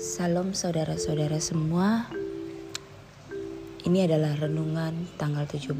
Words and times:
Salam 0.00 0.56
saudara-saudara 0.56 1.36
semua. 1.44 2.08
Ini 3.84 4.08
adalah 4.08 4.32
renungan 4.32 5.12
tanggal 5.20 5.44
17 5.44 5.76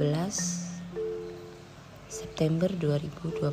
September 2.04 2.68
2021. 2.68 3.48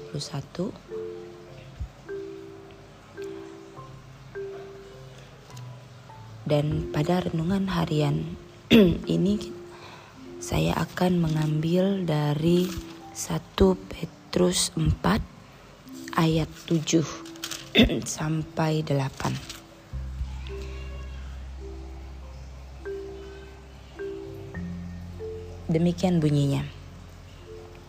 Dan 6.44 6.92
pada 6.92 7.24
renungan 7.24 7.72
harian 7.72 8.36
ini 9.08 9.40
saya 10.44 10.76
akan 10.84 11.32
mengambil 11.32 12.04
dari 12.04 12.68
1 13.16 13.56
Petrus 13.88 14.76
4 14.76 16.20
ayat 16.20 16.52
7 16.68 18.04
sampai 18.20 18.84
8. 18.84 19.57
Demikian 25.68 26.24
bunyinya. 26.24 26.64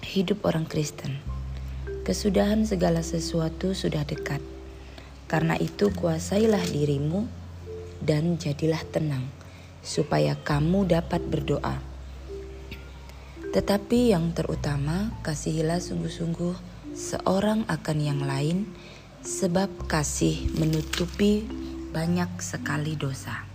Hidup 0.03 0.43
orang 0.51 0.67
Kristen. 0.67 1.15
Kesudahan 2.03 2.67
segala 2.67 3.07
sesuatu 3.07 3.71
sudah 3.71 4.03
dekat. 4.03 4.43
Karena 5.31 5.55
itu 5.55 5.95
kuasailah 5.95 6.67
dirimu 6.75 7.31
dan 8.03 8.35
jadilah 8.35 8.83
tenang 8.91 9.31
supaya 9.79 10.35
kamu 10.35 10.91
dapat 10.91 11.23
berdoa. 11.23 11.79
Tetapi 13.55 14.11
yang 14.11 14.35
terutama 14.35 15.15
kasihilah 15.23 15.79
sungguh-sungguh 15.79 16.59
seorang 16.99 17.63
akan 17.71 17.99
yang 18.03 18.27
lain 18.27 18.67
sebab 19.23 19.71
kasih 19.87 20.51
menutupi 20.59 21.47
banyak 21.95 22.43
sekali 22.43 22.99
dosa. 22.99 23.48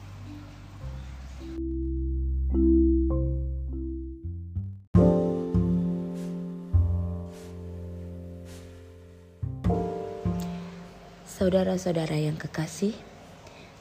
Saudara-saudara 11.44 12.16
yang 12.16 12.40
kekasih, 12.40 12.96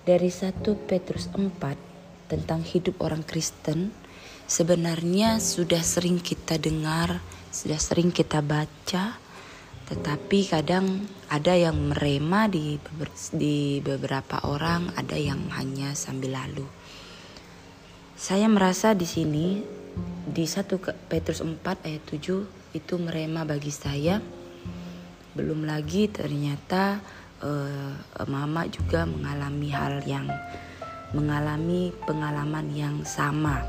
dari 0.02 0.34
1 0.34 0.66
Petrus 0.82 1.30
4 1.30 1.46
tentang 2.26 2.58
hidup 2.66 2.98
orang 2.98 3.22
Kristen 3.22 3.94
sebenarnya 4.50 5.38
sudah 5.38 5.78
sering 5.78 6.18
kita 6.18 6.58
dengar, 6.58 7.22
sudah 7.54 7.78
sering 7.78 8.10
kita 8.10 8.42
baca, 8.42 9.14
tetapi 9.86 10.38
kadang 10.50 11.06
ada 11.30 11.54
yang 11.54 11.94
merema 11.94 12.50
di 12.50 12.82
di 13.30 13.78
beberapa 13.78 14.42
orang, 14.42 14.98
ada 14.98 15.14
yang 15.14 15.46
hanya 15.54 15.94
sambil 15.94 16.34
lalu. 16.42 16.66
Saya 18.18 18.50
merasa 18.50 18.90
di 18.90 19.06
sini 19.06 19.62
di 20.26 20.50
1 20.50 20.66
Petrus 21.06 21.38
4 21.38 21.62
ayat 21.86 22.02
7 22.10 22.74
itu 22.74 22.94
merema 22.98 23.46
bagi 23.46 23.70
saya. 23.70 24.18
Belum 25.38 25.62
lagi 25.62 26.10
ternyata 26.10 27.21
uh, 27.42 28.26
mama 28.30 28.64
juga 28.70 29.04
mengalami 29.04 29.68
hal 29.74 30.02
yang 30.06 30.26
mengalami 31.12 31.92
pengalaman 32.08 32.72
yang 32.72 33.04
sama 33.04 33.60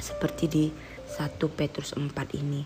seperti 0.00 0.44
di 0.48 0.64
1 1.06 1.36
Petrus 1.52 1.92
4 1.92 2.10
ini. 2.38 2.64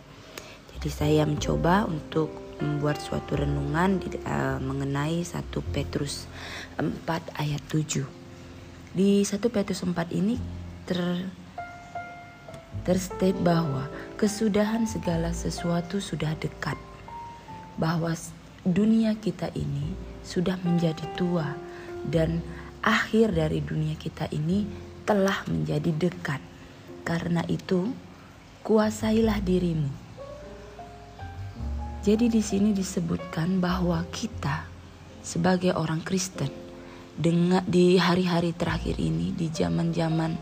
Jadi 0.77 0.89
saya 0.89 1.23
mencoba 1.27 1.85
untuk 1.85 2.31
membuat 2.61 3.01
suatu 3.01 3.41
renungan 3.41 4.01
di, 4.01 4.09
uh, 4.25 4.61
mengenai 4.61 5.25
1 5.25 5.75
Petrus 5.75 6.29
4 6.79 6.87
ayat 7.37 7.63
7. 7.69 8.05
Di 8.95 9.25
1 9.25 9.41
Petrus 9.51 9.81
4 9.83 9.97
ini 10.13 10.37
ter 10.85 11.27
terstate 12.81 13.37
bahwa 13.45 13.91
kesudahan 14.17 14.89
segala 14.89 15.35
sesuatu 15.35 15.99
sudah 16.01 16.33
dekat. 16.39 16.79
Bahwa 17.77 18.13
dunia 18.65 19.17
kita 19.17 19.49
ini 19.57 20.10
sudah 20.25 20.57
menjadi 20.63 21.05
tua 21.17 21.57
dan 22.07 22.41
akhir 22.81 23.37
dari 23.37 23.61
dunia 23.61 23.97
kita 23.97 24.29
ini 24.33 24.65
telah 25.05 25.45
menjadi 25.49 25.91
dekat. 25.91 26.41
Karena 27.05 27.43
itu, 27.49 27.91
kuasailah 28.63 29.41
dirimu. 29.41 29.89
Jadi 32.01 32.33
di 32.33 32.41
sini 32.41 32.73
disebutkan 32.73 33.61
bahwa 33.61 34.01
kita 34.09 34.65
sebagai 35.21 35.77
orang 35.77 36.01
Kristen 36.01 36.49
dengan 37.13 37.61
di 37.69 38.01
hari-hari 38.01 38.57
terakhir 38.57 38.97
ini, 38.97 39.37
di 39.37 39.53
zaman-zaman 39.53 40.33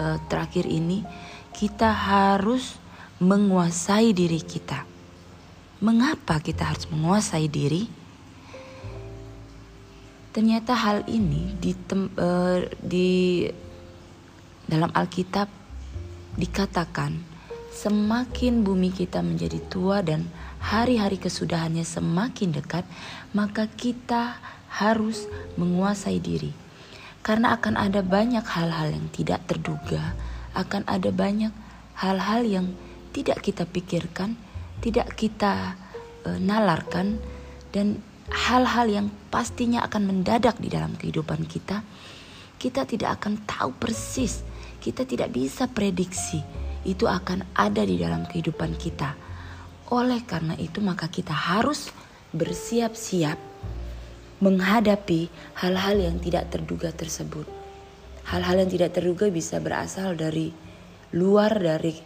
uh, 0.00 0.18
terakhir 0.32 0.64
ini, 0.64 1.04
kita 1.52 1.92
harus 1.92 2.80
menguasai 3.20 4.16
diri 4.16 4.40
kita. 4.40 4.88
Mengapa 5.84 6.40
kita 6.40 6.72
harus 6.72 6.88
menguasai 6.88 7.50
diri? 7.50 7.84
Ternyata 10.38 10.70
hal 10.70 11.02
ini 11.10 11.50
di, 11.58 11.74
uh, 11.74 12.62
di 12.78 13.42
dalam 14.70 14.86
Alkitab 14.94 15.50
dikatakan 16.38 17.18
semakin 17.74 18.62
bumi 18.62 18.94
kita 18.94 19.18
menjadi 19.18 19.58
tua 19.66 19.98
dan 19.98 20.30
hari-hari 20.62 21.18
kesudahannya 21.18 21.82
semakin 21.82 22.54
dekat, 22.54 22.86
maka 23.34 23.66
kita 23.66 24.38
harus 24.78 25.26
menguasai 25.58 26.22
diri. 26.22 26.54
Karena 27.26 27.58
akan 27.58 27.74
ada 27.74 28.06
banyak 28.06 28.46
hal-hal 28.46 28.94
yang 28.94 29.10
tidak 29.10 29.42
terduga, 29.50 30.14
akan 30.54 30.86
ada 30.86 31.10
banyak 31.10 31.50
hal-hal 31.98 32.46
yang 32.46 32.78
tidak 33.10 33.42
kita 33.42 33.66
pikirkan, 33.66 34.38
tidak 34.86 35.18
kita 35.18 35.74
uh, 36.22 36.38
nalarkan 36.38 37.18
dan 37.74 37.98
hal-hal 38.28 38.86
yang 38.88 39.06
pastinya 39.32 39.84
akan 39.84 40.08
mendadak 40.08 40.60
di 40.60 40.68
dalam 40.68 40.96
kehidupan 40.96 41.48
kita, 41.48 41.80
kita 42.60 42.84
tidak 42.84 43.22
akan 43.22 43.40
tahu 43.46 43.70
persis, 43.76 44.44
kita 44.82 45.08
tidak 45.08 45.32
bisa 45.32 45.68
prediksi 45.70 46.42
itu 46.86 47.04
akan 47.04 47.44
ada 47.52 47.82
di 47.82 48.00
dalam 48.00 48.24
kehidupan 48.24 48.78
kita. 48.78 49.12
Oleh 49.92 50.24
karena 50.24 50.56
itu, 50.56 50.80
maka 50.84 51.08
kita 51.08 51.32
harus 51.32 51.92
bersiap-siap 52.32 53.40
menghadapi 54.38 55.28
hal-hal 55.58 55.96
yang 55.98 56.16
tidak 56.22 56.52
terduga 56.52 56.92
tersebut. 56.92 57.48
Hal-hal 58.28 58.64
yang 58.64 58.70
tidak 58.70 58.94
terduga 58.94 59.32
bisa 59.32 59.58
berasal 59.58 60.14
dari 60.14 60.52
luar 61.16 61.56
dari 61.56 61.96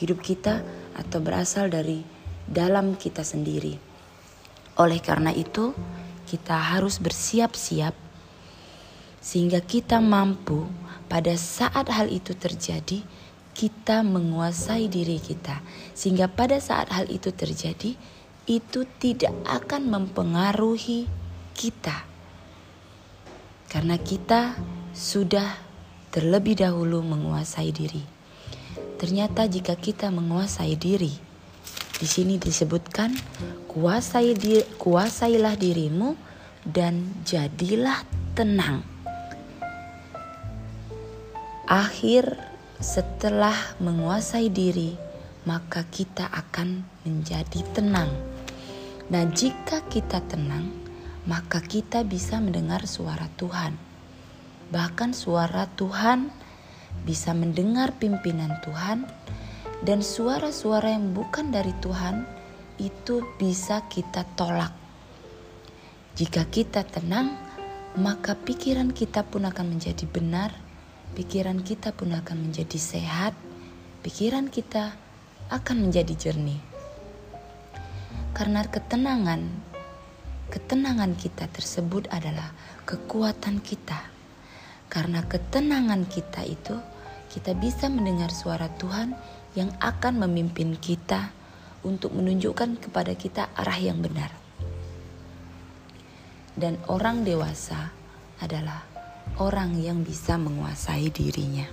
hidup 0.00 0.24
kita 0.24 0.64
atau 0.96 1.18
berasal 1.20 1.68
dari 1.68 2.00
dalam 2.48 2.96
kita 2.96 3.20
sendiri. 3.20 3.95
Oleh 4.76 5.00
karena 5.00 5.32
itu, 5.32 5.72
kita 6.28 6.76
harus 6.76 7.00
bersiap-siap 7.00 8.06
sehingga 9.26 9.58
kita 9.58 9.98
mampu 9.98 10.70
pada 11.10 11.34
saat 11.34 11.90
hal 11.90 12.06
itu 12.06 12.30
terjadi, 12.38 13.02
kita 13.58 14.06
menguasai 14.06 14.86
diri 14.86 15.18
kita. 15.18 15.66
Sehingga 15.98 16.30
pada 16.30 16.62
saat 16.62 16.94
hal 16.94 17.10
itu 17.10 17.34
terjadi, 17.34 17.98
itu 18.46 18.80
tidak 19.02 19.34
akan 19.42 19.90
mempengaruhi 19.90 21.10
kita. 21.58 22.06
Karena 23.66 23.98
kita 23.98 24.54
sudah 24.94 25.58
terlebih 26.14 26.62
dahulu 26.62 27.02
menguasai 27.02 27.74
diri. 27.74 28.06
Ternyata 29.02 29.50
jika 29.50 29.74
kita 29.74 30.06
menguasai 30.14 30.78
diri, 30.78 31.25
di 31.96 32.04
sini 32.04 32.36
disebutkan 32.36 33.16
kuasai 33.72 34.36
di, 34.36 34.60
kuasailah 34.76 35.56
dirimu 35.56 36.12
dan 36.66 37.08
jadilah 37.24 38.04
tenang. 38.36 38.84
Akhir 41.66 42.36
setelah 42.78 43.56
menguasai 43.80 44.52
diri, 44.52 44.94
maka 45.48 45.88
kita 45.88 46.28
akan 46.28 46.84
menjadi 47.08 47.64
tenang. 47.72 48.12
Nah, 49.08 49.24
jika 49.32 49.86
kita 49.88 50.20
tenang, 50.28 50.68
maka 51.24 51.64
kita 51.64 52.04
bisa 52.04 52.38
mendengar 52.38 52.84
suara 52.84 53.26
Tuhan. 53.40 53.74
Bahkan 54.70 55.10
suara 55.14 55.70
Tuhan 55.78 56.28
bisa 57.06 57.32
mendengar 57.32 57.94
pimpinan 57.96 58.58
Tuhan 58.66 59.06
dan 59.84 60.00
suara-suara 60.00 60.94
yang 60.94 61.12
bukan 61.12 61.52
dari 61.52 61.74
Tuhan 61.82 62.24
itu 62.80 63.24
bisa 63.36 63.84
kita 63.88 64.24
tolak. 64.36 64.72
Jika 66.16 66.48
kita 66.48 66.84
tenang, 66.84 67.36
maka 67.96 68.36
pikiran 68.36 68.92
kita 68.92 69.24
pun 69.24 69.44
akan 69.44 69.76
menjadi 69.76 70.08
benar, 70.08 70.52
pikiran 71.12 71.60
kita 71.60 71.92
pun 71.92 72.12
akan 72.12 72.48
menjadi 72.48 72.76
sehat, 72.80 73.36
pikiran 74.00 74.48
kita 74.48 74.96
akan 75.52 75.88
menjadi 75.88 76.12
jernih. 76.16 76.60
Karena 78.36 78.64
ketenangan 78.68 79.66
ketenangan 80.46 81.18
kita 81.18 81.50
tersebut 81.50 82.06
adalah 82.10 82.54
kekuatan 82.86 83.58
kita. 83.58 84.08
Karena 84.86 85.26
ketenangan 85.26 86.06
kita 86.06 86.46
itu, 86.46 86.78
kita 87.36 87.52
bisa 87.52 87.92
mendengar 87.92 88.32
suara 88.32 88.72
Tuhan 88.80 89.12
yang 89.52 89.68
akan 89.76 90.24
memimpin 90.24 90.72
kita 90.80 91.36
untuk 91.84 92.16
menunjukkan 92.16 92.80
kepada 92.80 93.12
kita 93.12 93.52
arah 93.52 93.76
yang 93.76 94.00
benar. 94.00 94.32
Dan 96.56 96.80
orang 96.88 97.28
dewasa 97.28 97.92
adalah 98.40 98.88
orang 99.36 99.76
yang 99.76 100.00
bisa 100.00 100.40
menguasai 100.40 101.12
dirinya. 101.12 101.68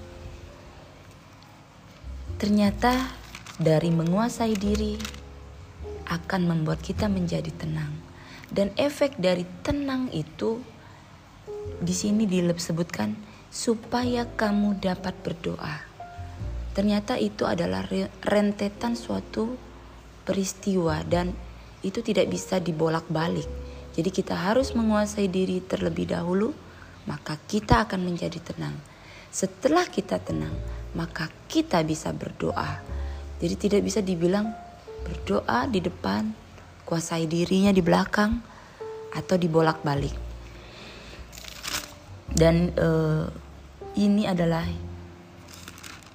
Ternyata 2.36 3.08
dari 3.56 3.88
menguasai 3.88 4.60
diri 4.60 5.00
akan 6.12 6.42
membuat 6.44 6.84
kita 6.84 7.08
menjadi 7.08 7.56
tenang. 7.56 7.96
Dan 8.52 8.76
efek 8.76 9.16
dari 9.16 9.48
tenang 9.64 10.12
itu 10.12 10.60
di 11.80 11.96
sini 11.96 12.28
disebutkan 12.28 13.33
supaya 13.54 14.26
kamu 14.26 14.82
dapat 14.82 15.14
berdoa. 15.22 15.86
Ternyata 16.74 17.22
itu 17.22 17.46
adalah 17.46 17.86
rentetan 18.26 18.98
suatu 18.98 19.54
peristiwa 20.26 21.06
dan 21.06 21.38
itu 21.86 22.02
tidak 22.02 22.34
bisa 22.34 22.58
dibolak-balik. 22.58 23.46
Jadi 23.94 24.10
kita 24.10 24.34
harus 24.34 24.74
menguasai 24.74 25.30
diri 25.30 25.62
terlebih 25.62 26.10
dahulu, 26.10 26.50
maka 27.06 27.38
kita 27.46 27.86
akan 27.86 28.02
menjadi 28.02 28.42
tenang. 28.42 28.74
Setelah 29.30 29.86
kita 29.86 30.18
tenang, 30.18 30.58
maka 30.98 31.30
kita 31.46 31.86
bisa 31.86 32.10
berdoa. 32.10 32.82
Jadi 33.38 33.54
tidak 33.70 33.82
bisa 33.86 34.02
dibilang 34.02 34.50
berdoa 35.06 35.70
di 35.70 35.78
depan, 35.78 36.34
kuasai 36.90 37.30
dirinya 37.30 37.70
di 37.70 37.86
belakang, 37.86 38.42
atau 39.14 39.38
dibolak-balik. 39.38 40.18
Dan 42.34 42.74
uh, 42.82 43.30
ini 43.94 44.26
adalah 44.26 44.66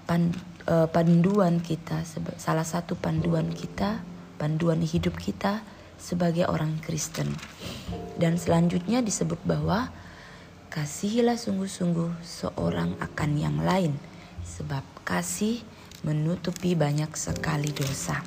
uh, 0.09 0.89
panduan 0.91 1.63
kita, 1.63 2.03
salah 2.37 2.67
satu 2.67 2.99
panduan 2.99 3.55
kita, 3.55 4.03
panduan 4.39 4.83
hidup 4.83 5.15
kita 5.19 5.63
sebagai 5.99 6.47
orang 6.47 6.79
Kristen. 6.83 7.35
Dan 8.19 8.39
selanjutnya 8.39 9.03
disebut 9.03 9.39
bahwa 9.47 9.91
kasihilah 10.71 11.39
sungguh-sungguh 11.39 12.23
seorang 12.23 12.99
akan 12.99 13.31
yang 13.39 13.57
lain, 13.63 13.95
sebab 14.43 14.83
kasih 15.07 15.63
menutupi 16.03 16.79
banyak 16.79 17.11
sekali 17.15 17.75
dosa. 17.75 18.23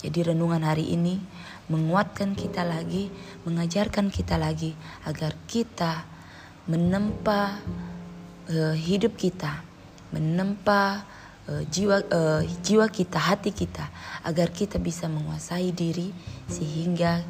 Jadi 0.00 0.32
renungan 0.32 0.60
hari 0.62 0.92
ini 0.92 1.18
menguatkan 1.66 2.36
kita 2.36 2.62
lagi, 2.62 3.10
mengajarkan 3.48 4.12
kita 4.12 4.38
lagi 4.38 4.76
agar 5.02 5.34
kita 5.50 6.04
menempa 6.68 7.58
uh, 8.50 8.74
hidup 8.74 9.18
kita, 9.18 9.62
menempa 10.14 11.06
uh, 11.50 11.62
jiwa 11.68 12.02
uh, 12.10 12.42
jiwa 12.62 12.86
kita, 12.90 13.18
hati 13.18 13.50
kita 13.50 13.90
agar 14.26 14.50
kita 14.50 14.78
bisa 14.78 15.10
menguasai 15.10 15.70
diri 15.70 16.10
sehingga 16.50 17.22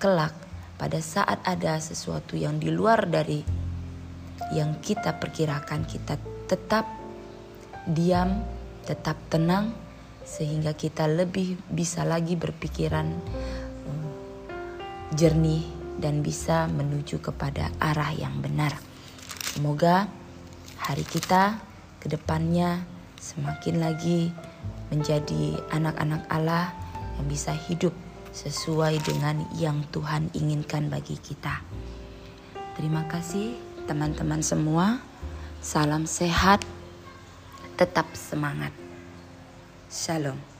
kelak 0.00 0.34
pada 0.76 0.98
saat 0.98 1.38
ada 1.46 1.78
sesuatu 1.78 2.34
yang 2.34 2.58
di 2.58 2.72
luar 2.72 3.06
dari 3.06 3.44
yang 4.52 4.82
kita 4.82 5.16
perkirakan 5.16 5.86
kita 5.86 6.18
tetap 6.50 6.84
diam, 7.88 8.42
tetap 8.84 9.16
tenang 9.32 9.72
sehingga 10.26 10.74
kita 10.74 11.08
lebih 11.08 11.58
bisa 11.70 12.04
lagi 12.04 12.34
berpikiran 12.36 13.08
jernih 15.12 15.62
dan 16.00 16.24
bisa 16.24 16.66
menuju 16.72 17.20
kepada 17.20 17.68
arah 17.78 18.10
yang 18.16 18.40
benar. 18.40 18.74
Semoga 19.52 20.08
hari 20.82 21.06
kita 21.06 21.62
ke 22.02 22.10
depannya 22.10 22.82
semakin 23.22 23.78
lagi 23.78 24.34
menjadi 24.90 25.62
anak-anak 25.70 26.26
Allah 26.26 26.74
yang 27.16 27.30
bisa 27.30 27.54
hidup 27.54 27.94
sesuai 28.34 28.98
dengan 29.06 29.46
yang 29.54 29.86
Tuhan 29.94 30.34
inginkan 30.34 30.90
bagi 30.90 31.14
kita. 31.22 31.62
Terima 32.74 33.06
kasih 33.06 33.54
teman-teman 33.86 34.42
semua. 34.42 34.98
Salam 35.62 36.10
sehat, 36.10 36.66
tetap 37.78 38.10
semangat. 38.18 38.74
Shalom. 39.86 40.51